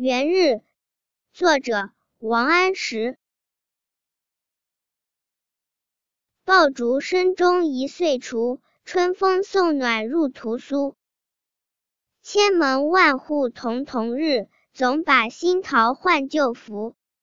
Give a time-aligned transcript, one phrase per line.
[0.00, 0.60] 元日
[1.32, 3.18] 作者王安石。
[6.44, 10.94] 爆竹声中一岁除春风送暖入屠苏。
[12.22, 16.94] 千门万户曈曈日总把新桃换旧符